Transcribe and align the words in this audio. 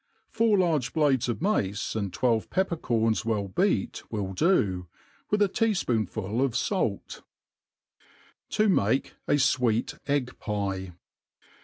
Four 0.31 0.57
large 0.57 0.93
blades 0.93 1.29
of 1.29 1.43
mace, 1.43 1.95
and 1.95 2.11
twelve 2.11 2.49
pepper^corns 2.49 3.23
well 3.23 3.47
beat 3.47 4.01
will 4.11 4.33
do, 4.33 4.87
with 5.29 5.43
a 5.43 5.47
tea 5.47 5.73
fpoonful 5.73 6.41
of. 6.43 6.55
fait*». 6.57 7.21
To 8.57 8.67
make 8.67 9.13
a 9.27 9.33
fweet 9.33 9.99
Egg'Pie. 10.07 10.95